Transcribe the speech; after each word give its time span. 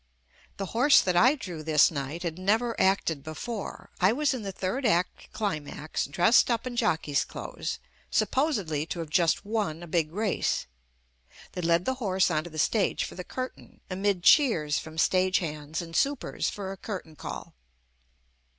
The 0.57 0.65
horse 0.73 0.99
that 0.99 1.15
I 1.15 1.35
drew 1.35 1.61
this 1.61 1.91
night 1.91 2.23
had 2.23 2.39
never 2.39 2.75
acted 2.81 3.23
before. 3.23 3.91
I 3.99 4.11
was 4.11 4.33
in 4.33 4.41
the 4.41 4.51
third 4.51 4.83
act 4.83 5.31
climax, 5.31 6.07
dressed 6.07 6.49
up 6.49 6.65
in 6.65 6.75
jockey's 6.75 7.23
clothes, 7.23 7.77
supposedly 8.09 8.87
to 8.87 8.97
have 8.97 9.11
just 9.11 9.45
won 9.45 9.83
a 9.83 9.87
big 9.87 10.11
race. 10.11 10.65
They 11.51 11.61
led 11.61 11.85
the 11.85 11.93
horse 12.01 12.31
onto 12.31 12.49
the 12.49 12.57
stage 12.57 13.03
for 13.03 13.13
the 13.13 13.23
curtain, 13.23 13.79
amid 13.91 14.23
cheers 14.23 14.79
from 14.79 14.97
stagehands 14.97 15.83
and 15.83 15.95
supers 15.95 16.49
for 16.49 16.71
a 16.71 16.77
curtain 16.77 17.15
call. 17.15 17.53